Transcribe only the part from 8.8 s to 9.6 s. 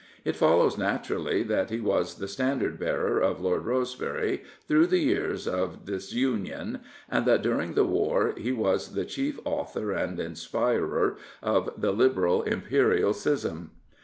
the chief